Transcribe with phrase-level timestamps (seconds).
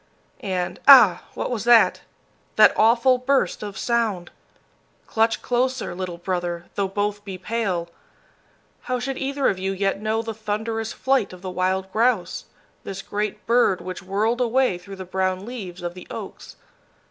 [0.43, 1.25] And ah!
[1.35, 2.01] What was that
[2.55, 4.31] that awful burst of sound?
[5.05, 7.87] Clutch closer, little brother, though both be pale!
[8.85, 12.45] How should either of you yet know the thunderous flight of the wild grouse,
[12.83, 16.55] this great bird which whirled away through the brown leaves of the oaks?